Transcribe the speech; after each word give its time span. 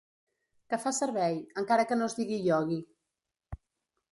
Que 0.73 0.77
fa 0.85 0.93
servei, 0.99 1.37
encara 1.63 1.85
que 1.91 1.99
no 1.99 2.07
es 2.13 2.17
digui 2.21 2.41
Iogui. 2.49 2.81